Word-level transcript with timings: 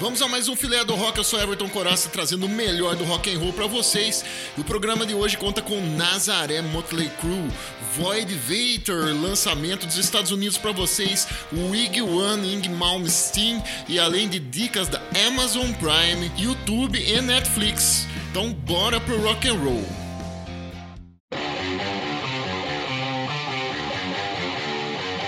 Vamos 0.00 0.22
a 0.22 0.28
mais 0.28 0.48
um 0.48 0.54
filé 0.54 0.84
do 0.84 0.94
rock. 0.94 1.18
Eu 1.18 1.24
sou 1.24 1.40
Everton 1.40 1.68
Coraça 1.68 2.08
trazendo 2.08 2.46
o 2.46 2.48
melhor 2.48 2.94
do 2.94 3.02
rock 3.04 3.34
and 3.34 3.38
roll 3.40 3.52
para 3.52 3.66
vocês. 3.66 4.24
E 4.56 4.60
o 4.60 4.64
programa 4.64 5.04
de 5.04 5.12
hoje 5.12 5.36
conta 5.36 5.60
com 5.60 5.80
Nazaré 5.96 6.62
Motley 6.62 7.10
Crue, 7.20 7.50
Void 7.96 8.32
Vator, 8.32 9.12
lançamento 9.20 9.86
dos 9.86 9.96
Estados 9.96 10.30
Unidos 10.30 10.56
para 10.56 10.70
vocês, 10.70 11.26
Wig 11.52 12.00
One, 12.00 12.54
Ing 12.54 12.68
Malmsteen 12.68 13.60
e 13.88 13.98
além 13.98 14.28
de 14.28 14.38
dicas 14.38 14.86
da 14.86 15.02
Amazon 15.26 15.72
Prime, 15.72 16.30
YouTube 16.38 16.96
e 16.96 17.20
Netflix. 17.20 18.06
Então 18.30 18.52
bora 18.52 19.00
pro 19.00 19.20
rock 19.20 19.48
and 19.48 19.54
roll. 19.54 19.84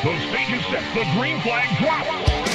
The 0.02 0.16
stage 0.28 0.54
is 0.54 0.64
set. 0.66 0.82
The 0.94 1.04
green 1.18 1.40
flag 1.42 1.68
drops. 1.78 2.49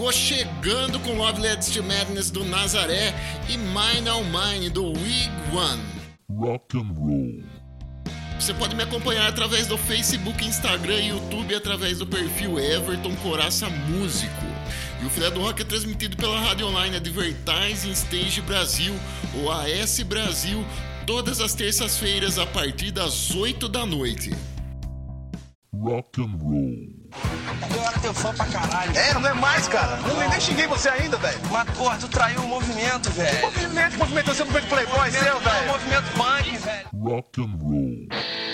chegou 0.00 0.12
chegando 0.12 0.98
com 1.00 1.14
Love 1.14 1.42
Leads 1.42 1.70
to 1.72 1.82
Madness 1.82 2.30
do 2.30 2.42
Nazaré 2.42 3.12
e 3.50 3.58
Mine 3.58 4.08
All 4.08 4.24
Mine 4.24 4.70
do 4.70 4.86
Wig 4.86 5.30
One. 5.52 5.82
Rock 6.38 6.78
and 6.78 6.94
Roll. 6.94 7.42
Você 8.38 8.54
pode 8.54 8.74
me 8.74 8.82
acompanhar 8.82 9.28
através 9.28 9.66
do 9.66 9.76
Facebook, 9.76 10.42
Instagram 10.42 11.00
e 11.00 11.08
YouTube 11.08 11.54
através 11.54 11.98
do 11.98 12.06
perfil 12.06 12.58
Everton 12.58 13.14
Coraça 13.16 13.68
Músico. 13.68 14.46
E 15.02 15.04
o 15.04 15.10
Filé 15.10 15.30
do 15.30 15.42
Rock 15.42 15.60
é 15.60 15.64
transmitido 15.66 16.16
pela 16.16 16.40
rádio 16.40 16.66
online 16.68 16.96
Advertising 16.96 17.92
Stage 17.92 18.40
Brasil, 18.40 18.94
ou 19.34 19.52
AS 19.52 20.00
Brasil, 20.00 20.64
todas 21.06 21.42
as 21.42 21.52
terças-feiras 21.52 22.38
a 22.38 22.46
partir 22.46 22.90
das 22.90 23.34
8 23.34 23.68
da 23.68 23.84
noite. 23.84 24.30
Rock 25.74 26.22
and 26.22 26.38
Roll. 26.40 27.00
Eu 27.74 27.82
era 27.82 27.98
teu 27.98 28.14
fã 28.14 28.34
pra 28.34 28.46
caralho. 28.46 28.96
É, 28.96 29.14
não 29.14 29.26
é 29.26 29.34
mais, 29.34 29.68
cara. 29.68 29.96
Não, 29.96 30.08
não. 30.14 30.28
nem 30.28 30.40
xinguei 30.40 30.66
você 30.66 30.88
ainda, 30.88 31.16
velho. 31.16 31.38
Mas, 31.50 31.70
porra, 31.70 31.98
tu 31.98 32.08
traiu 32.08 32.40
o 32.42 32.48
movimento, 32.48 33.10
velho. 33.10 33.36
Que 33.36 33.42
movimento? 33.42 33.90
Que 33.92 33.98
movimento? 33.98 34.26
Você 34.34 34.42
é 34.42 34.44
um 34.44 34.48
movimento 34.48 34.68
playboy 34.68 35.10
seu, 35.10 35.40
velho? 35.40 35.56
É 35.56 35.62
um 35.62 35.72
movimento 35.72 36.12
punk, 36.12 36.56
velho. 36.56 36.88
Rock 36.92 37.40
and 37.40 37.58
roll. 37.62 38.49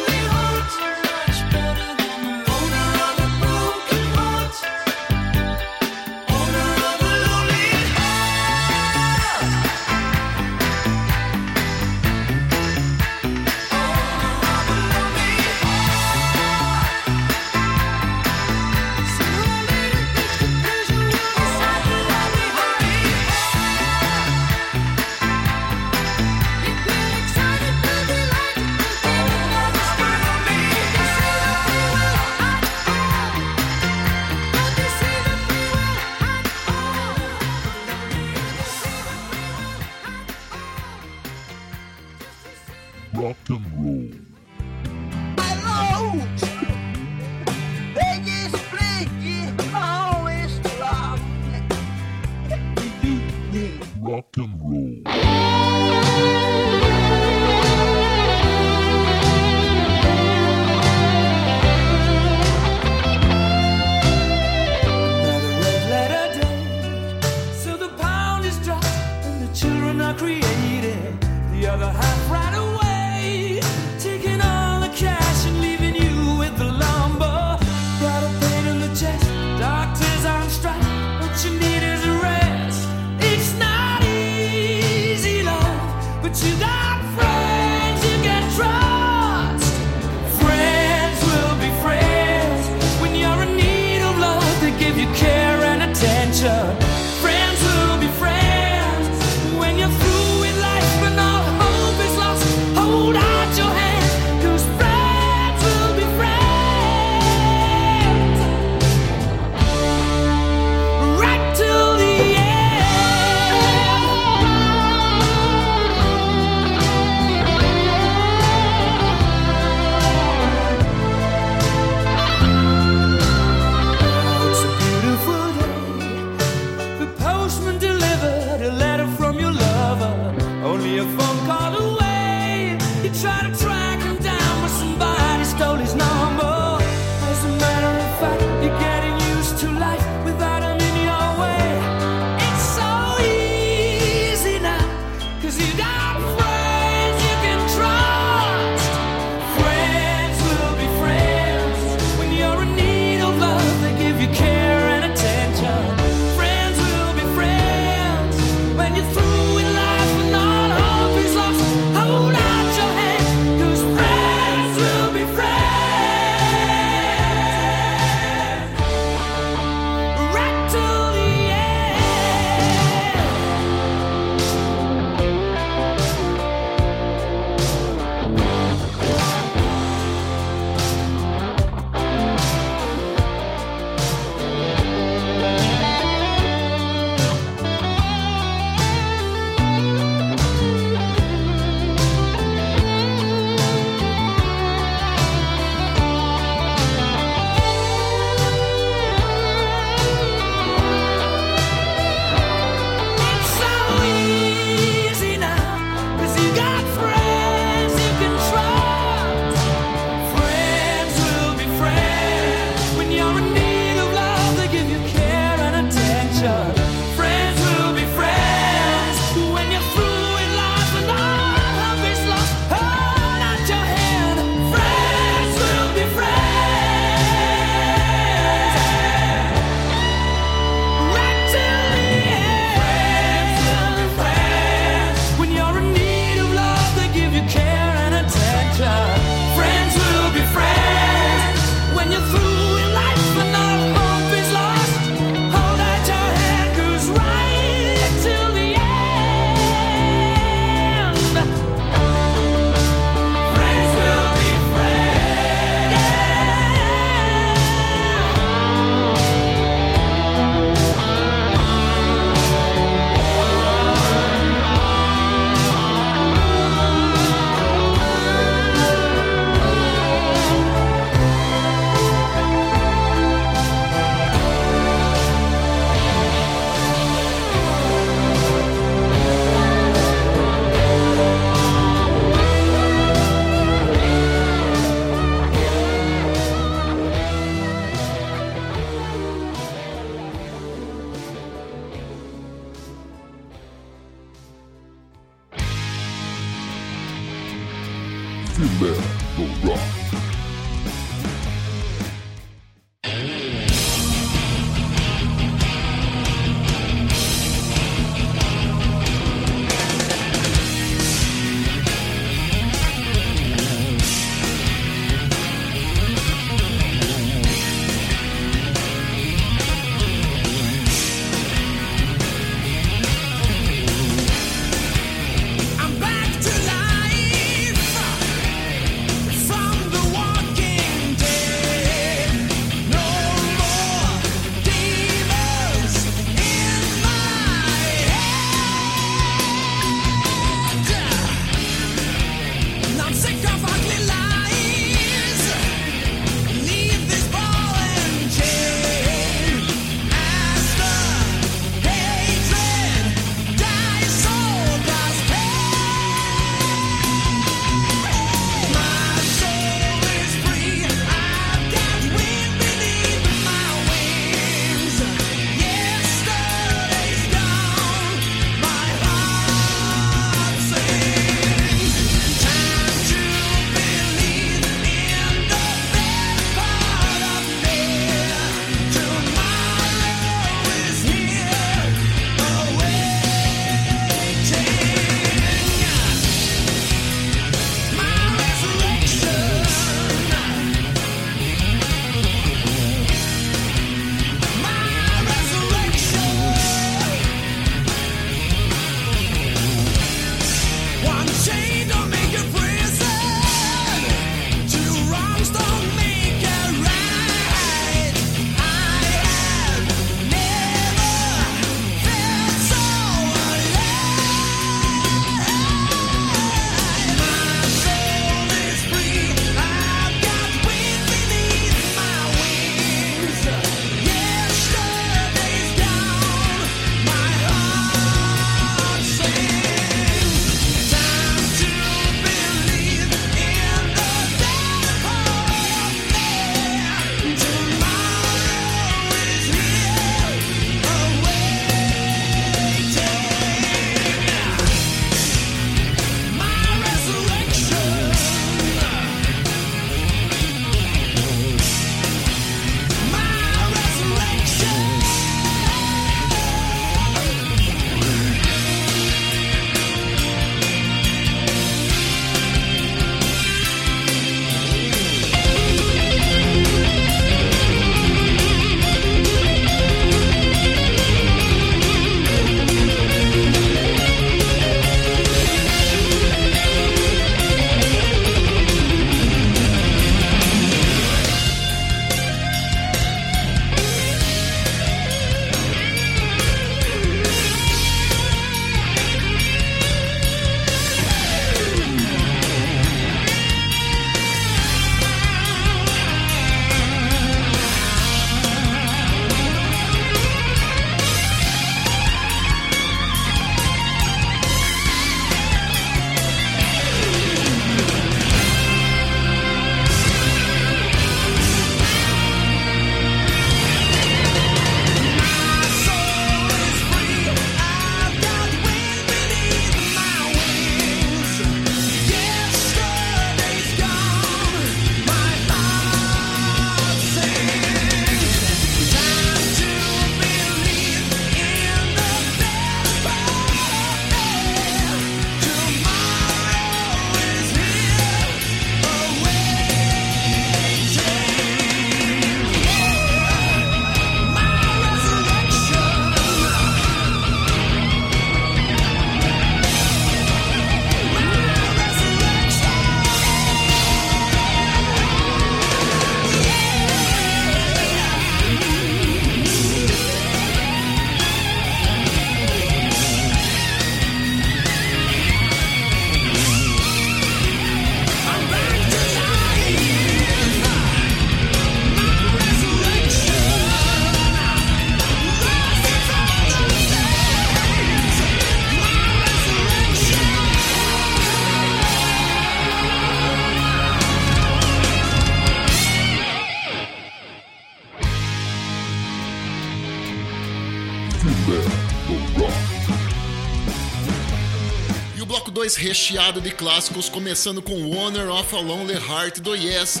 Recheado 595.82 596.40
de 596.40 596.52
clássicos, 596.52 597.08
começando 597.08 597.60
com 597.60 597.90
Honor 597.90 598.28
of 598.38 598.54
a 598.54 598.60
Lonely 598.60 598.94
Heart 598.94 599.40
do 599.40 599.56
Yes, 599.56 600.00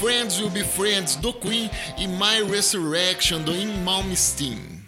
Friends 0.00 0.40
Will 0.40 0.50
Be 0.50 0.64
Friends 0.64 1.14
do 1.14 1.32
Queen 1.32 1.70
e 1.96 2.08
My 2.08 2.42
Resurrection 2.50 3.40
do 3.40 3.54
In 3.54 3.84
Malmsteen. 3.84 4.82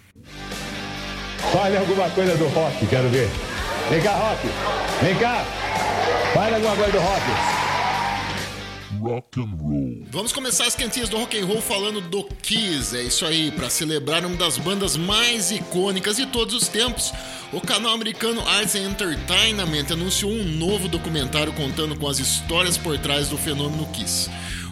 Fale 1.52 1.76
alguma 1.76 2.11
coisa 2.11 2.37
do 2.37 2.48
rock, 2.48 2.85
quero 2.87 3.09
ver. 3.11 3.31
Vem 3.88 4.02
cá, 4.02 4.16
rock. 4.16 4.48
Vem 5.00 5.14
cá. 5.14 5.44
Fale 6.35 6.57
alguma 6.57 6.74
coisa 6.74 6.90
do 6.90 6.98
rock. 6.98 7.71
Rock 9.00 9.40
and 9.40 9.57
roll. 9.59 10.07
Vamos 10.11 10.33
começar 10.33 10.66
as 10.66 10.74
quentinhas 10.74 11.09
do 11.09 11.16
rock 11.16 11.38
and 11.38 11.46
roll 11.46 11.62
falando 11.62 12.00
do 12.00 12.24
Kiss. 12.42 12.96
É 12.96 13.02
isso 13.02 13.24
aí, 13.24 13.50
para 13.50 13.70
celebrar 13.70 14.24
uma 14.24 14.37
das 14.37 14.59
bandas 14.59 14.96
mais 14.96 15.50
icônicas 15.50 16.16
de 16.16 16.26
todos 16.26 16.55
os 16.55 16.68
tempos. 16.68 17.12
O 17.52 17.61
canal 17.61 17.94
americano 17.94 18.46
Arts 18.46 18.74
Entertainment 18.74 19.87
anunciou 19.90 20.31
um 20.31 20.44
novo 20.44 20.88
documentário 20.88 21.52
contando 21.52 21.96
com 21.96 22.09
as 22.09 22.18
histórias 22.18 22.76
por 22.76 22.98
trás 22.98 23.28
do 23.28 23.38
fenômeno 23.38 23.87
Kiss. 23.92 24.28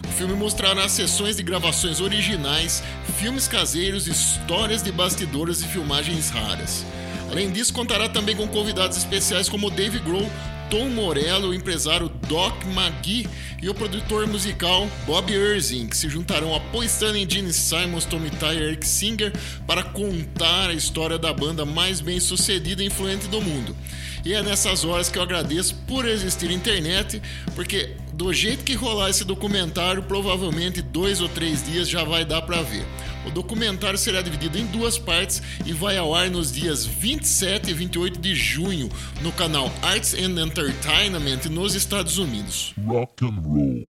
O 0.07 0.11
filme 0.11 0.33
mostrará 0.33 0.87
sessões 0.87 1.37
de 1.37 1.43
gravações 1.43 1.99
originais, 1.99 2.83
filmes 3.17 3.47
caseiros, 3.47 4.07
histórias 4.07 4.83
de 4.83 4.91
bastidores 4.91 5.61
e 5.61 5.67
filmagens 5.67 6.29
raras. 6.29 6.85
Além 7.31 7.49
disso, 7.49 7.73
contará 7.73 8.09
também 8.09 8.35
com 8.35 8.47
convidados 8.47 8.97
especiais 8.97 9.47
como 9.47 9.71
Dave 9.71 9.99
Grohl, 9.99 10.29
Tom 10.71 10.87
Morello, 10.87 11.49
o 11.49 11.53
empresário 11.53 12.09
Doc 12.29 12.63
McGee 12.63 13.27
e 13.61 13.67
o 13.67 13.73
produtor 13.73 14.25
musical 14.25 14.89
Bob 15.05 15.29
Erzing, 15.29 15.87
que 15.87 15.97
se 15.97 16.07
juntarão 16.07 16.55
a 16.55 16.61
Paul 16.61 16.85
Stanley, 16.85 17.27
Gene 17.29 17.51
Simons, 17.51 18.05
Tommy 18.05 18.29
Tyler 18.29 18.61
e 18.61 18.67
Eric 18.67 18.87
Singer 18.87 19.33
para 19.67 19.83
contar 19.83 20.69
a 20.69 20.73
história 20.73 21.17
da 21.17 21.33
banda 21.33 21.65
mais 21.65 21.99
bem 21.99 22.21
sucedida 22.21 22.81
e 22.81 22.85
influente 22.85 23.27
do 23.27 23.41
mundo. 23.41 23.75
E 24.23 24.33
é 24.33 24.41
nessas 24.41 24.85
horas 24.85 25.09
que 25.09 25.19
eu 25.19 25.23
agradeço 25.23 25.75
por 25.85 26.07
existir 26.07 26.49
internet, 26.49 27.21
porque 27.53 27.97
do 28.13 28.31
jeito 28.31 28.63
que 28.63 28.73
rolar 28.73 29.09
esse 29.09 29.25
documentário, 29.25 30.03
provavelmente 30.03 30.81
dois 30.81 31.19
ou 31.19 31.27
três 31.27 31.65
dias 31.65 31.89
já 31.89 32.05
vai 32.05 32.23
dar 32.23 32.43
para 32.43 32.61
ver. 32.61 32.85
O 33.25 33.31
documentário 33.31 33.97
será 33.97 34.21
dividido 34.21 34.57
em 34.57 34.65
duas 34.65 34.97
partes 34.97 35.41
e 35.65 35.73
vai 35.73 35.97
ao 35.97 36.13
ar 36.13 36.29
nos 36.29 36.51
dias 36.51 36.85
27 36.85 37.69
e 37.69 37.73
28 37.73 38.19
de 38.19 38.35
junho 38.35 38.89
no 39.21 39.31
canal 39.31 39.71
Arts 39.81 40.13
and 40.13 40.41
Entertainment 40.41 41.49
nos 41.49 41.75
Estados 41.75 42.17
Unidos. 42.17 42.73
Rock 42.85 43.25
and 43.25 43.41
roll. 43.45 43.83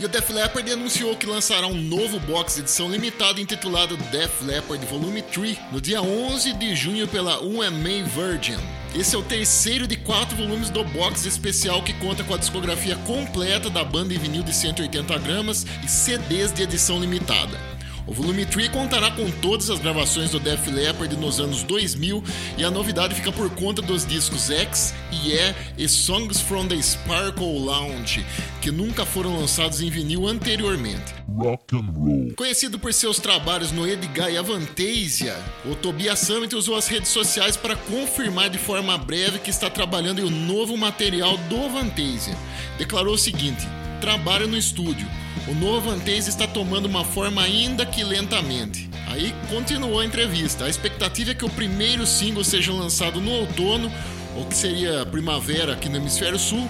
E 0.00 0.04
o 0.04 0.08
Def 0.08 0.28
Leppard 0.30 0.68
anunciou 0.72 1.16
que 1.16 1.26
lançará 1.26 1.68
um 1.68 1.80
novo 1.80 2.18
box 2.18 2.58
edição 2.58 2.90
limitada 2.90 3.40
intitulado 3.40 3.96
Def 3.96 4.42
Leppard 4.42 4.84
Volume 4.86 5.22
3 5.22 5.56
no 5.70 5.80
dia 5.80 6.02
11 6.02 6.52
de 6.54 6.74
junho 6.74 7.06
pela 7.06 7.40
UMA 7.40 8.02
Virgin. 8.04 8.58
Esse 8.94 9.14
é 9.14 9.18
o 9.18 9.22
terceiro 9.22 9.86
de 9.86 9.96
quatro 9.96 10.36
volumes 10.36 10.70
do 10.70 10.82
box 10.84 11.26
especial 11.26 11.82
que 11.82 11.92
conta 11.94 12.24
com 12.24 12.34
a 12.34 12.38
discografia 12.38 12.96
completa 12.98 13.70
da 13.70 13.84
banda 13.84 14.14
em 14.14 14.18
vinil 14.18 14.42
de 14.42 14.52
180 14.52 15.18
gramas 15.18 15.64
e 15.84 15.88
CDs 15.88 16.52
de 16.52 16.62
edição 16.62 16.98
limitada. 16.98 17.73
O 18.06 18.12
volume 18.12 18.44
3 18.44 18.68
contará 18.68 19.10
com 19.10 19.30
todas 19.30 19.70
as 19.70 19.78
gravações 19.78 20.30
do 20.30 20.38
Def 20.38 20.66
Leppard 20.68 21.16
nos 21.16 21.40
anos 21.40 21.62
2000 21.62 22.22
e 22.58 22.64
a 22.64 22.70
novidade 22.70 23.14
fica 23.14 23.32
por 23.32 23.48
conta 23.50 23.80
dos 23.80 24.04
discos 24.04 24.50
X, 24.50 24.94
Yeah 25.24 25.56
e 25.78 25.88
Songs 25.88 26.38
from 26.40 26.68
the 26.68 26.80
Sparkle 26.82 27.58
Lounge, 27.60 28.24
que 28.60 28.70
nunca 28.70 29.06
foram 29.06 29.38
lançados 29.38 29.80
em 29.80 29.88
vinil 29.88 30.28
anteriormente. 30.28 31.14
Rock 31.34 31.74
and 31.74 31.92
roll. 31.96 32.34
Conhecido 32.36 32.78
por 32.78 32.92
seus 32.92 33.18
trabalhos 33.18 33.72
no 33.72 33.88
Edgar 33.88 34.30
e 34.30 34.36
Avantasia, 34.36 35.36
o 35.64 35.74
Tobias 35.74 36.18
Summit 36.18 36.54
usou 36.54 36.76
as 36.76 36.86
redes 36.86 37.08
sociais 37.08 37.56
para 37.56 37.74
confirmar 37.74 38.50
de 38.50 38.58
forma 38.58 38.98
breve 38.98 39.38
que 39.38 39.50
está 39.50 39.70
trabalhando 39.70 40.20
em 40.20 40.24
um 40.24 40.30
novo 40.30 40.76
material 40.76 41.38
do 41.48 41.64
Avantasia. 41.64 42.36
Declarou 42.76 43.14
o 43.14 43.18
seguinte: 43.18 43.66
trabalho 44.00 44.46
no 44.46 44.56
estúdio. 44.56 45.06
O 45.48 45.54
novo 45.54 45.90
Avantasia 45.90 46.30
está 46.30 46.46
tomando 46.46 46.86
uma 46.86 47.04
forma 47.04 47.42
ainda 47.42 47.84
que 47.84 48.02
lentamente. 48.02 48.88
Aí 49.06 49.34
continuou 49.50 50.00
a 50.00 50.04
entrevista. 50.04 50.64
A 50.64 50.68
expectativa 50.68 51.32
é 51.32 51.34
que 51.34 51.44
o 51.44 51.50
primeiro 51.50 52.06
single 52.06 52.44
seja 52.44 52.72
lançado 52.72 53.20
no 53.20 53.30
outono, 53.30 53.90
ou 54.36 54.46
que 54.46 54.56
seria 54.56 55.04
primavera 55.06 55.74
aqui 55.74 55.88
no 55.88 55.96
Hemisfério 55.96 56.38
Sul, 56.38 56.68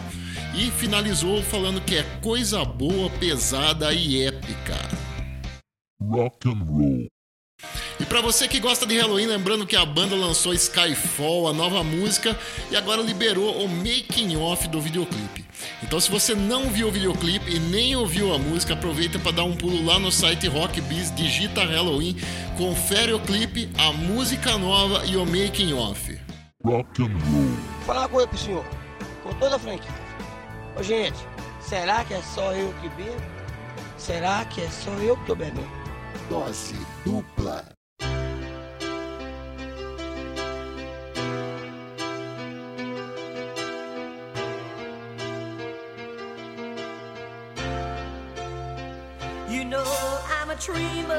e 0.55 0.71
finalizou 0.73 1.43
falando 1.43 1.81
que 1.81 1.97
é 1.97 2.03
coisa 2.21 2.65
boa, 2.65 3.09
pesada 3.11 3.93
e 3.93 4.23
épica. 4.23 4.77
Rock 6.01 6.49
and 6.49 6.65
roll. 6.65 7.07
E 7.99 8.05
pra 8.05 8.21
você 8.21 8.49
que 8.49 8.59
gosta 8.59 8.85
de 8.85 8.99
Halloween, 8.99 9.27
lembrando 9.27 9.67
que 9.67 9.77
a 9.77 9.85
banda 9.85 10.17
lançou 10.17 10.53
Skyfall, 10.53 11.49
a 11.49 11.53
nova 11.53 11.83
música, 11.85 12.37
e 12.71 12.77
agora 12.77 13.01
liberou 13.01 13.65
o 13.65 13.69
making 13.69 14.37
off 14.37 14.67
do 14.67 14.81
videoclipe. 14.81 15.45
Então 15.83 16.01
se 16.01 16.11
você 16.11 16.35
não 16.35 16.71
viu 16.71 16.89
o 16.89 16.91
videoclipe 16.91 17.55
e 17.55 17.59
nem 17.59 17.95
ouviu 17.95 18.35
a 18.35 18.39
música, 18.39 18.75
aproveita 18.75 19.19
para 19.19 19.33
dar 19.33 19.45
um 19.45 19.57
pulo 19.57 19.85
lá 19.85 19.99
no 19.99 20.11
site 20.11 20.49
Rockbiz, 20.49 21.15
digita 21.15 21.65
Halloween, 21.65 22.17
confere 22.57 23.13
o 23.13 23.21
clipe, 23.21 23.71
a 23.79 23.93
música 23.93 24.59
nova 24.59 25.05
e 25.07 25.17
o 25.17 25.25
making 25.25 25.73
off. 25.75 26.19
Rock 26.65 27.03
and 27.03 27.07
roll. 27.07 27.57
Falar 27.87 28.01
uma 28.01 28.09
coisa 28.09 28.27
pro 28.27 28.39
senhor, 28.39 28.65
com 29.23 29.33
toda 29.35 29.57
a 29.57 29.59
franquia. 29.59 29.91
Ô 30.77 30.83
gente, 30.83 31.19
será 31.61 32.05
que 32.05 32.15
é 32.15 32.23
só 32.23 32.53
eu 32.53 32.75
que 32.81 32.89
bebo? 32.91 33.23
Será 33.97 34.45
que 34.47 34.61
é 34.61 34.69
só 34.69 34.91
eu 34.95 35.17
que 35.17 35.27
tô 35.27 35.35
bebendo? 35.35 35.84
Dose 36.31 36.73
dupla. 37.05 37.63
You 49.51 49.65
know 49.65 49.85
I'm 50.29 50.51
a 50.51 50.57
dreamer, 50.57 51.15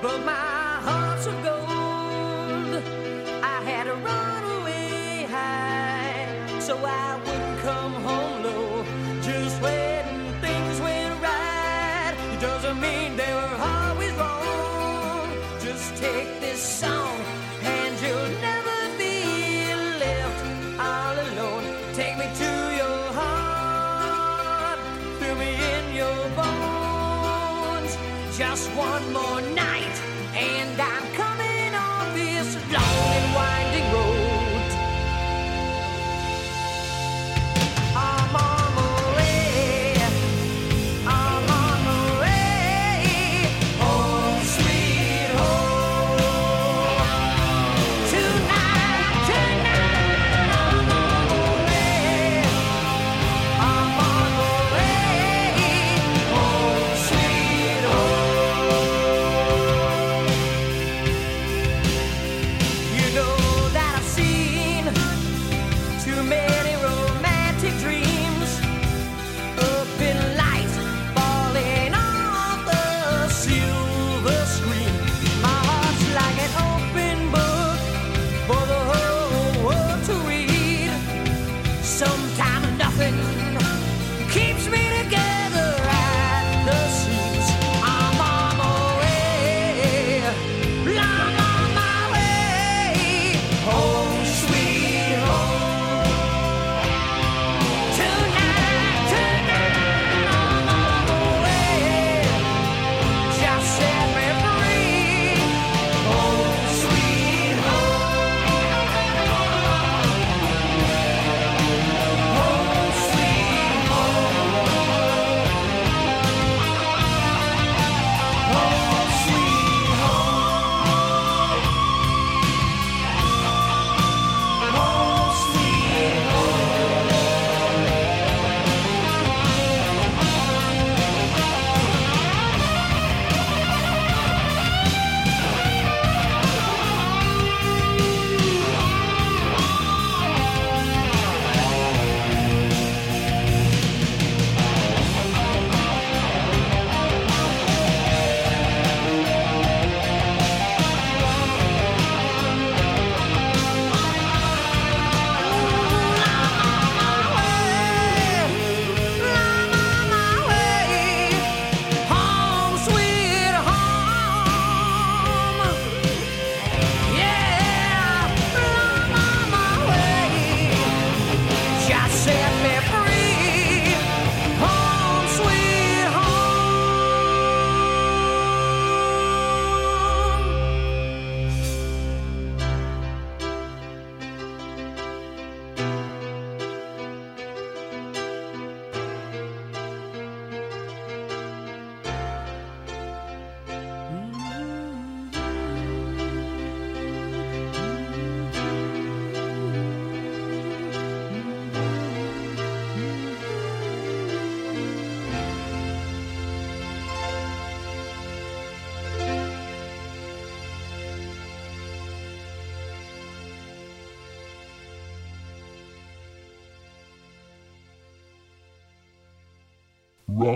but 0.00 0.18
my 0.24 0.32
heart's 0.32 1.26
of 1.26 1.34
gold. 1.42 2.82
I 3.42 3.62
had 3.64 3.84
to 3.84 3.94
run 3.94 4.60
away 4.60 5.26
high, 5.28 6.58
so 6.60 6.76
I 6.84 7.18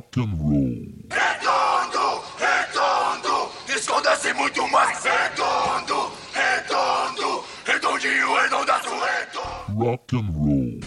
rock 0.03 0.17
and 0.17 0.35
roll. 0.41 0.75
Redondo, 1.11 2.23
redondo, 2.39 3.53
esconda-se 3.69 4.33
muito 4.35 4.67
mais. 4.69 5.05
Redondo, 5.05 6.13
redondo, 6.33 7.45
redondinho, 7.65 8.35
redondaço, 8.35 8.89
redondo. 8.91 9.85
Rock 9.85 10.17
and 10.17 10.31
roll. 10.35 10.81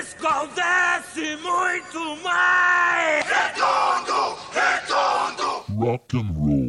Esconda-se 0.00 1.36
muito 1.36 2.22
mais. 2.22 3.24
Redondo, 3.26 4.38
redondo, 4.52 5.64
rock 5.76 6.16
and 6.16 6.32
roll. 6.34 6.67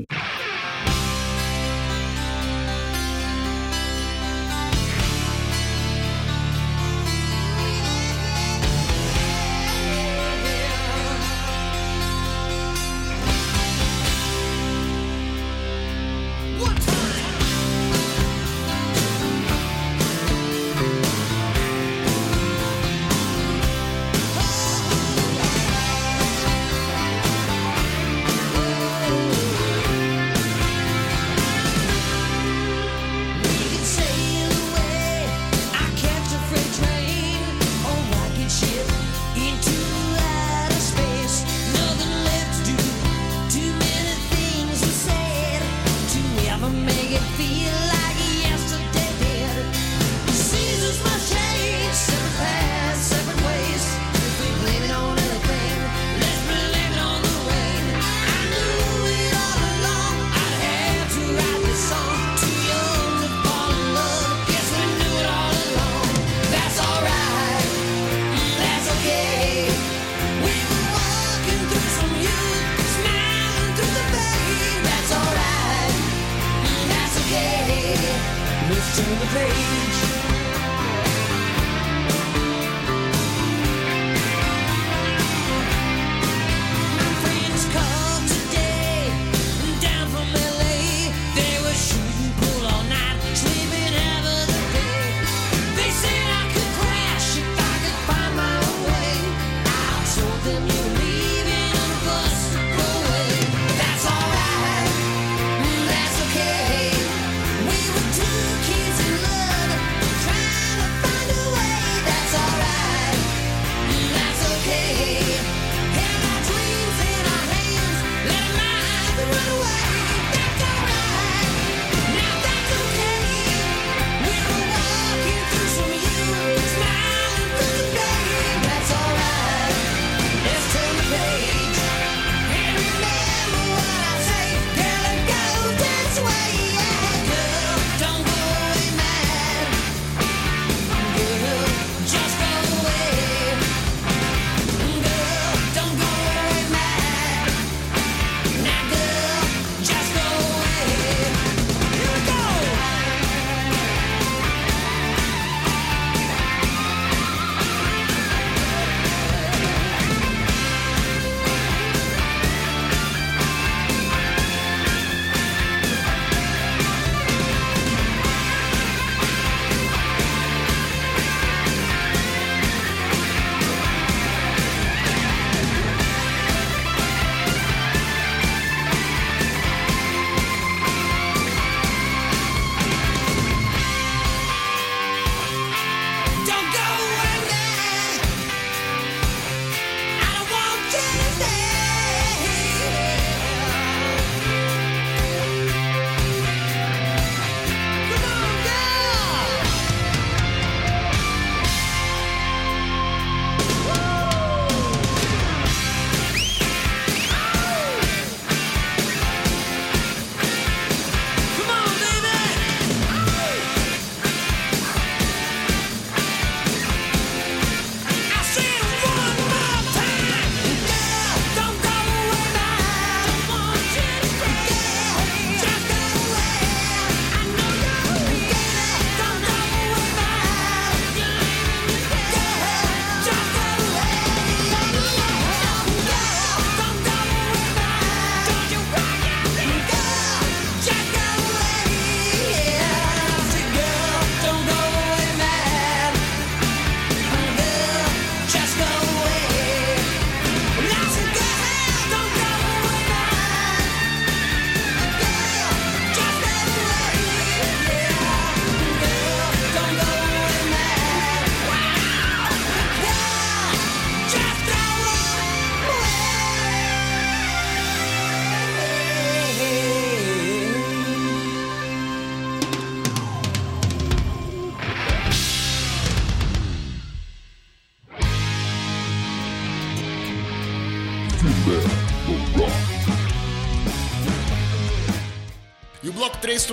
place 79.31 79.68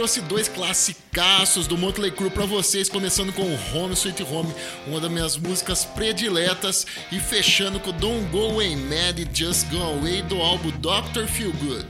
trouxe 0.06 0.20
dois 0.20 0.48
classicaços 0.48 1.66
do 1.66 1.76
Motley 1.76 2.12
Crue 2.12 2.30
pra 2.30 2.46
vocês, 2.46 2.88
começando 2.88 3.32
com 3.32 3.42
Home 3.74 3.92
Sweet 3.94 4.22
Home, 4.22 4.54
uma 4.86 5.00
das 5.00 5.10
minhas 5.10 5.36
músicas 5.36 5.84
prediletas, 5.84 6.86
e 7.10 7.18
fechando 7.18 7.80
com 7.80 7.90
Don't 7.90 8.24
Go 8.26 8.52
Away 8.52 8.76
Mad 8.76 9.18
Just 9.34 9.66
Go 9.68 9.82
Away 9.82 10.22
do 10.22 10.40
álbum 10.40 10.70
Dr. 10.70 11.26
Feel 11.26 11.52
Good. 11.54 11.86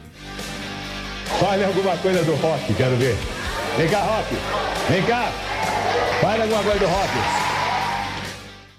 Fale 1.39 1.65
alguma 1.65 1.95
coisa 1.99 2.23
do 2.23 2.35
rock, 2.37 2.73
quero 2.73 2.97
ver. 2.97 3.19
Vem 3.77 3.87
cá, 3.87 4.01
rock. 4.01 4.35
Vem 4.89 5.03
cá. 5.03 5.31
Fale 6.23 6.41
alguma 6.41 6.63
coisa 6.63 6.79
do 6.79 6.87
rock. 6.87 7.46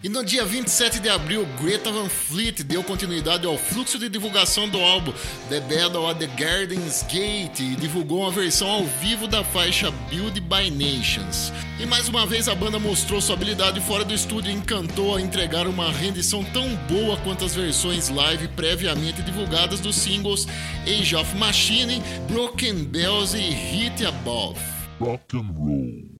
E 0.07 0.09
no 0.09 0.23
dia 0.23 0.45
27 0.45 1.01
de 1.01 1.09
abril, 1.09 1.45
Greta 1.61 1.91
Van 1.91 2.07
Fleet 2.07 2.63
deu 2.63 2.81
continuidade 2.81 3.45
ao 3.45 3.57
fluxo 3.57 3.99
de 3.99 4.07
divulgação 4.07 4.69
do 4.69 4.79
álbum 4.79 5.11
The 5.49 5.59
Battle 5.59 6.09
at 6.09 6.17
the 6.17 6.27
Garden's 6.27 7.03
Gate 7.03 7.59
e 7.59 7.75
divulgou 7.75 8.21
uma 8.21 8.31
versão 8.31 8.69
ao 8.69 8.85
vivo 8.85 9.27
da 9.27 9.43
faixa 9.43 9.91
Build 10.09 10.39
by 10.39 10.71
Nations. 10.71 11.51
E 11.77 11.85
mais 11.85 12.07
uma 12.07 12.25
vez 12.25 12.47
a 12.47 12.55
banda 12.55 12.79
mostrou 12.79 13.19
sua 13.19 13.35
habilidade 13.35 13.81
fora 13.81 14.05
do 14.05 14.13
estúdio 14.13 14.49
e 14.49 14.55
encantou 14.55 15.13
a 15.13 15.19
entregar 15.21 15.67
uma 15.67 15.91
rendição 15.91 16.41
tão 16.41 16.73
boa 16.87 17.17
quanto 17.17 17.43
as 17.43 17.53
versões 17.53 18.07
live 18.07 18.47
previamente 18.47 19.21
divulgadas 19.21 19.81
dos 19.81 19.97
singles 19.97 20.47
Age 20.83 21.17
of 21.17 21.35
Machine, 21.35 22.01
Broken 22.31 22.85
Bells 22.85 23.35
e 23.35 23.41
Hit 23.41 24.05
Above. 24.05 24.57
Rock 25.01 25.35
and 25.35 25.53
roll. 25.53 26.17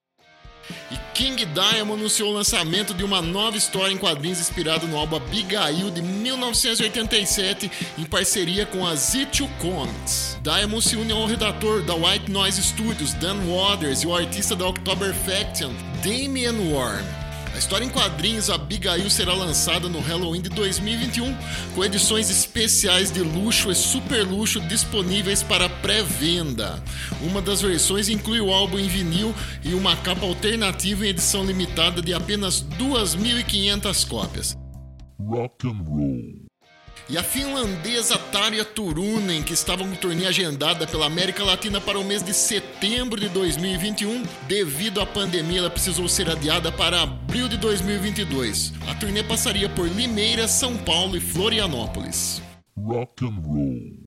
E 0.91 0.97
King 1.13 1.45
Diamond 1.45 1.99
anunciou 1.99 2.32
o 2.32 2.34
lançamento 2.34 2.93
de 2.93 3.03
uma 3.03 3.22
nova 3.22 3.57
história 3.57 3.93
em 3.93 3.97
quadrinhos 3.97 4.39
inspirada 4.39 4.86
no 4.88 4.97
álbum 4.97 5.18
Abigail 5.18 5.91
de 5.91 6.01
1987 6.01 7.72
em 7.97 8.05
parceria 8.05 8.65
com 8.65 8.86
a 8.86 8.93
Z2 8.93 9.49
Comics. 9.59 10.38
Diamond 10.41 10.88
se 10.88 10.95
une 10.95 11.11
ao 11.11 11.26
redator 11.26 11.82
da 11.84 11.95
White 11.95 12.32
Noise 12.32 12.63
Studios, 12.63 13.13
Dan 13.15 13.38
Waters, 13.45 14.03
e 14.03 14.07
o 14.07 14.15
artista 14.15 14.55
da 14.55 14.68
October 14.68 15.13
Faction, 15.13 15.74
Damian 16.03 16.55
Warren. 16.72 17.26
A 17.58 17.60
história 17.60 17.86
em 17.86 17.89
quadrinhos 17.89 18.51
Abigail 18.51 19.10
será 19.10 19.34
lançada 19.34 19.89
no 19.89 19.99
Halloween 19.99 20.41
de 20.41 20.49
2021, 20.49 21.36
com 21.74 21.84
edições 21.84 22.30
especiais 22.30 23.12
de 23.12 23.22
luxo 23.22 23.72
e 23.72 23.76
super 23.76 24.24
luxo 24.24 24.62
disponíveis 24.68 25.41
para 25.41 25.68
pré-venda. 25.68 26.80
Uma 27.20 27.41
das 27.41 27.60
versões 27.60 28.10
inclui 28.10 28.39
o 28.39 28.53
álbum 28.53 28.78
em 28.78 28.88
vinil 28.88 29.34
e 29.64 29.74
uma 29.74 29.95
capa 29.97 30.24
alternativa 30.24 31.03
em 31.03 31.10
edição 31.10 31.43
limitada 31.43 31.99
de 31.99 32.14
apenas 32.14 32.64
2.500 32.78 34.08
cópias. 34.08 34.55
Rock 35.20 35.68
and 35.68 35.84
roll. 35.84 36.47
E 37.10 37.18
a 37.18 37.24
finlandesa 37.24 38.18
Tarja 38.18 38.66
Turunen, 38.66 39.41
que 39.41 39.53
estava 39.53 39.82
com 39.82 39.95
turnê 39.95 40.26
agendada 40.26 40.86
pela 40.86 41.05
América 41.05 41.41
Latina 41.41 41.80
para 41.80 41.97
o 41.97 42.03
mês 42.03 42.22
de 42.22 42.34
setembro 42.34 43.18
de 43.18 43.30
2021, 43.30 44.24
devido 44.45 44.99
à 44.99 45.05
pandemia, 45.05 45.60
ela 45.60 45.70
precisou 45.70 46.10
ser 46.10 46.30
adiada 46.30 46.70
para 46.70 47.01
abril 47.01 47.47
de 47.47 47.55
2022. 47.58 48.74
A 48.89 48.95
turnê 48.95 49.24
passaria 49.24 49.70
por 49.70 49.88
Limeira, 49.88 50.49
São 50.49 50.76
Paulo 50.76 51.16
e 51.16 51.22
Florianópolis. 51.22 52.41
Rock 52.78 53.26
and 53.26 53.41
roll. 53.41 54.07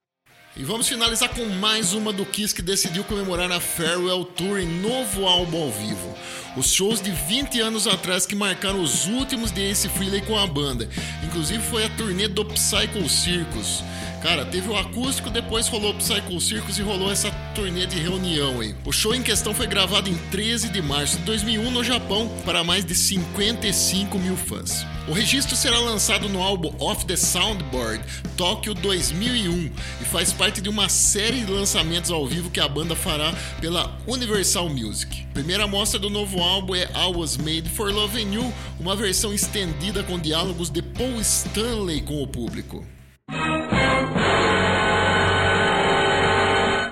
E 0.61 0.63
vamos 0.63 0.87
finalizar 0.87 1.31
com 1.31 1.47
mais 1.47 1.95
uma 1.95 2.13
do 2.13 2.27
Kiss 2.27 2.55
que 2.55 2.61
decidiu 2.61 3.03
comemorar 3.05 3.51
a 3.51 3.59
Farewell 3.59 4.27
Tour 4.27 4.59
em 4.59 4.69
novo 4.69 5.25
álbum 5.25 5.63
ao 5.63 5.71
vivo. 5.71 6.15
Os 6.55 6.71
shows 6.71 7.01
de 7.01 7.11
20 7.11 7.59
anos 7.63 7.87
atrás 7.87 8.27
que 8.27 8.35
marcaram 8.35 8.83
os 8.83 9.07
últimos 9.07 9.51
de 9.51 9.63
Ace 9.63 9.89
Frehley 9.89 10.21
com 10.21 10.39
a 10.39 10.47
banda. 10.47 10.87
Inclusive 11.25 11.63
foi 11.63 11.87
a 11.87 11.89
turnê 11.89 12.29
do 12.29 12.45
Psycho 12.45 13.09
Circus. 13.09 13.83
Cara, 14.23 14.45
teve 14.45 14.69
o 14.69 14.77
acústico, 14.77 15.31
depois 15.31 15.67
rolou 15.67 15.93
o 15.93 15.95
Psycho 15.95 16.39
Circus 16.41 16.79
e 16.79 16.83
rolou 16.83 17.11
essa 17.11 17.31
turnê 17.55 17.87
de 17.87 17.99
reunião 17.99 18.61
aí. 18.61 18.75
O 18.85 18.93
show 18.93 19.15
em 19.15 19.23
questão 19.23 19.55
foi 19.55 19.67
gravado 19.67 20.11
em 20.11 20.17
13 20.31 20.69
de 20.69 20.83
março 20.83 21.17
de 21.17 21.23
2001 21.25 21.71
no 21.71 21.83
Japão 21.83 22.31
para 22.45 22.63
mais 22.63 22.85
de 22.85 22.95
55 22.95 24.19
mil 24.19 24.37
fãs. 24.37 24.85
O 25.09 25.13
registro 25.13 25.57
será 25.57 25.79
lançado 25.79 26.29
no 26.29 26.43
álbum 26.43 26.73
Off 26.79 27.07
the 27.07 27.17
Soundboard 27.17 28.05
Tóquio 28.37 28.75
2001 28.75 29.73
e 30.01 30.05
faz 30.05 30.35
parte 30.35 30.61
de 30.61 30.69
uma 30.69 30.91
série 30.91 31.41
de 31.41 31.51
lançamentos 31.51 32.11
ao 32.11 32.27
vivo 32.27 32.51
que 32.51 32.61
a 32.61 32.69
banda 32.69 32.95
fará 32.95 33.33
pela 33.59 33.99
Universal 34.07 34.69
Music. 34.69 35.27
A 35.31 35.33
primeira 35.33 35.67
mostra 35.67 35.99
do 35.99 36.11
novo 36.11 36.41
álbum 36.41 36.75
é 36.75 36.85
I 36.85 37.17
Was 37.17 37.39
Made 37.39 37.71
for 37.71 37.91
Loving 37.91 38.35
You, 38.35 38.53
uma 38.79 38.95
versão 38.95 39.33
estendida 39.33 40.03
com 40.03 40.19
diálogos 40.19 40.69
de 40.69 40.83
Paul 40.83 41.21
Stanley 41.21 42.03
com 42.03 42.23
o 42.23 42.27
público. 42.27 42.87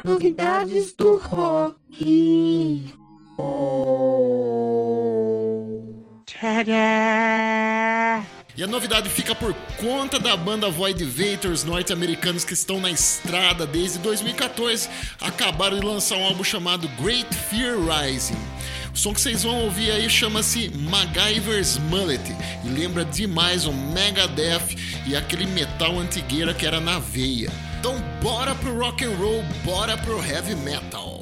Novidades 0.05 0.93
do 0.93 1.17
rock. 1.17 1.77
E 8.57 8.63
a 8.63 8.67
novidade 8.67 9.09
fica 9.09 9.35
por 9.35 9.55
conta 9.81 10.19
da 10.19 10.37
banda 10.37 10.69
Void 10.69 11.05
Vators 11.05 11.63
norte-americanos 11.63 12.45
que 12.45 12.55
estão 12.55 12.81
na 12.81 12.91
estrada 12.91 13.67
desde 13.67 13.99
2014. 13.99 14.89
Acabaram 15.21 15.79
de 15.79 15.87
lançar 15.87 16.17
um 16.17 16.25
álbum 16.25 16.43
chamado 16.43 16.89
Great 17.01 17.33
Fear 17.35 17.77
Rising. 17.79 18.39
O 18.99 19.01
som 19.01 19.15
que 19.15 19.21
vocês 19.21 19.45
vão 19.45 19.63
ouvir 19.63 19.93
aí 19.93 20.11
chama-se 20.11 20.73
MacGyver's 20.77 21.79
Mullet 21.79 22.21
e 22.65 22.69
lembra 22.69 23.05
demais 23.05 23.65
o 23.65 23.73
Megadeth 23.73 24.75
e 25.07 25.15
aquele 25.15 25.47
metal 25.47 25.97
antigueira 26.01 26.53
que 26.53 26.67
era 26.67 26.81
na 26.81 26.99
veia. 26.99 27.49
Então 27.79 27.95
bora 28.21 28.57
pro 28.57 28.77
rock 28.77 29.05
and 29.05 29.15
roll, 29.15 29.45
bora 29.65 29.97
pro 29.97 30.21
heavy 30.21 30.57
metal. 30.57 31.18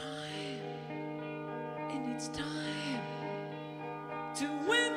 Time, 0.00 0.60
and 1.90 2.12
it's 2.14 2.28
time 2.28 3.02
to 4.34 4.46
win 4.68 4.89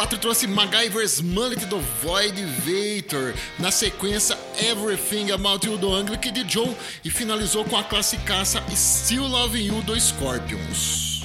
4 0.00 0.16
trouxe 0.16 0.46
MacGyver's 0.46 1.20
Mullet 1.20 1.66
do 1.66 1.78
Void 2.02 2.42
Vator. 2.64 3.34
Na 3.58 3.70
sequência, 3.70 4.34
Everything 4.58 5.30
About 5.30 5.66
You 5.66 5.76
do 5.76 5.92
Anglic 5.92 6.30
de 6.30 6.50
Joe. 6.50 6.74
E 7.04 7.10
finalizou 7.10 7.66
com 7.66 7.76
a 7.76 7.84
classicaça 7.84 8.62
Still 8.74 9.26
Loving 9.26 9.66
You 9.66 9.82
do 9.82 10.00
Scorpions. 10.00 11.22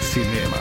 Cinema, 0.00 0.58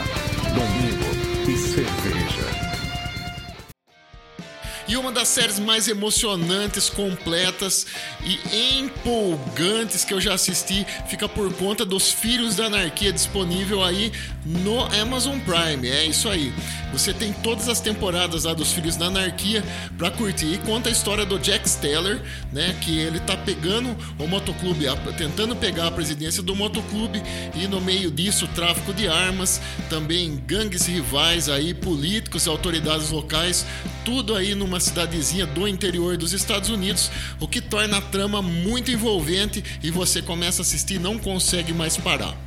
E 4.87 4.95
uma 4.95 5.11
das 5.11 5.27
séries 5.27 5.59
mais 5.59 5.87
emocionantes, 5.87 6.89
completas 6.89 7.85
e 8.23 8.79
empolgantes 8.79 10.05
que 10.05 10.13
eu 10.13 10.21
já 10.21 10.33
assisti 10.33 10.85
fica 11.07 11.27
por 11.27 11.51
conta 11.53 11.85
dos 11.85 12.11
Filhos 12.11 12.55
da 12.55 12.65
Anarquia 12.65 13.11
disponível 13.11 13.83
aí 13.83 14.11
no 14.45 14.81
Amazon 15.01 15.39
Prime. 15.39 15.89
É 15.89 16.05
isso 16.05 16.29
aí. 16.29 16.53
Você 16.93 17.13
tem 17.13 17.33
todas 17.33 17.67
as 17.69 17.79
temporadas 17.79 18.43
lá 18.45 18.53
dos 18.53 18.71
Filhos 18.71 18.95
da 18.95 19.07
Anarquia 19.07 19.63
pra 19.97 20.09
curtir. 20.09 20.53
E 20.53 20.57
conta 20.59 20.89
a 20.89 20.91
história 20.91 21.25
do 21.25 21.37
Jack 21.37 21.69
Steller, 21.69 22.21
né? 22.51 22.75
Que 22.81 22.97
ele 22.97 23.19
tá 23.19 23.35
pegando 23.35 23.95
o 24.17 24.27
motoclube, 24.27 24.85
tentando 25.17 25.55
pegar 25.55 25.87
a 25.87 25.91
presidência 25.91 26.41
do 26.41 26.55
motoclube 26.55 27.21
e 27.55 27.67
no 27.67 27.81
meio 27.81 28.09
disso 28.09 28.47
tráfico 28.55 28.93
de 28.93 29.07
armas, 29.07 29.61
também 29.89 30.41
gangues 30.45 30.85
rivais 30.85 31.49
aí, 31.49 31.73
políticos, 31.73 32.47
autoridades 32.47 33.11
locais, 33.11 33.65
tudo 34.05 34.35
aí 34.35 34.55
numa 34.55 34.79
cidadezinha 34.79 35.45
do 35.45 35.67
interior 35.67 36.17
dos 36.17 36.33
Estados 36.33 36.69
Unidos, 36.69 37.11
o 37.39 37.47
que 37.47 37.61
torna 37.61 37.97
a 37.97 38.01
trama 38.01 38.41
muito 38.41 38.91
envolvente 38.91 39.63
e 39.83 39.91
você 39.91 40.21
começa 40.21 40.61
a 40.61 40.63
assistir 40.63 40.95
e 40.95 40.99
não 40.99 41.17
consegue 41.17 41.73
mais 41.73 41.97
parar. 41.97 42.46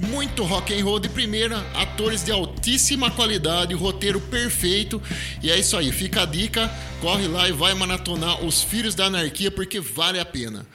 Muito 0.00 0.44
rock 0.44 0.72
and 0.72 0.82
roll 0.82 0.98
de 0.98 1.10
primeira, 1.10 1.58
atores 1.74 2.24
de 2.24 2.32
altíssima 2.32 3.10
qualidade, 3.10 3.74
roteiro 3.74 4.18
perfeito. 4.18 5.00
E 5.42 5.50
é 5.50 5.58
isso 5.58 5.76
aí, 5.76 5.92
fica 5.92 6.22
a 6.22 6.26
dica, 6.26 6.70
corre 7.02 7.28
lá 7.28 7.46
e 7.46 7.52
vai 7.52 7.74
maratonar 7.74 8.42
Os 8.42 8.62
Filhos 8.62 8.94
da 8.94 9.04
Anarquia 9.04 9.50
porque 9.50 9.78
vale 9.78 10.18
a 10.18 10.24
pena. 10.24 10.66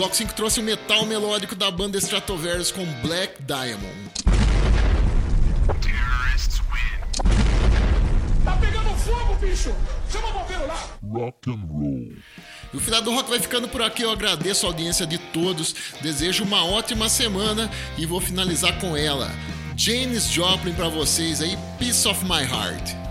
Bloco 0.00 0.16
5 0.16 0.32
trouxe 0.32 0.60
o 0.60 0.62
metal 0.62 1.04
melódico 1.04 1.54
da 1.54 1.70
banda 1.70 1.98
Stratovarius 1.98 2.72
com 2.72 2.86
Black 3.02 3.34
Diamond. 3.42 4.10
Tá 8.42 8.56
bicho! 9.38 9.74
Chama 10.10 10.28
o 10.28 10.32
bombeiro 10.32 10.66
lá! 10.66 10.88
Rock 11.06 11.50
and 11.50 11.66
roll. 11.68 12.12
E 12.72 12.76
o 12.78 12.80
final 12.80 13.02
do 13.02 13.14
rock 13.14 13.28
vai 13.28 13.40
ficando 13.40 13.68
por 13.68 13.82
aqui. 13.82 14.00
Eu 14.00 14.10
agradeço 14.10 14.64
a 14.64 14.70
audiência 14.70 15.06
de 15.06 15.18
todos. 15.18 15.74
Desejo 16.00 16.44
uma 16.44 16.64
ótima 16.64 17.10
semana 17.10 17.70
e 17.98 18.06
vou 18.06 18.22
finalizar 18.22 18.80
com 18.80 18.96
ela. 18.96 19.30
James 19.76 20.30
Joplin 20.30 20.72
para 20.72 20.88
vocês 20.88 21.42
aí, 21.42 21.58
Peace 21.78 22.08
of 22.08 22.24
My 22.24 22.42
Heart. 22.42 23.09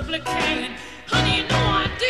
supplicating. 0.00 0.72
Honey, 1.08 1.42
you 1.42 1.48
know 1.48 1.56
I 1.56 1.90
do. 1.98 2.09